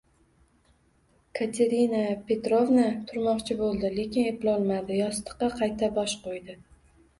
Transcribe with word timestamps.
Katerina 1.39 1.99
Petrovna 2.31 2.87
turmoqchi 3.13 3.59
boʻldi, 3.61 3.93
lekin 4.01 4.33
eplolmadi, 4.33 4.99
yostiqqa 5.05 5.53
qayta 5.63 5.93
bosh 6.01 6.19
qoʻydi. 6.27 6.61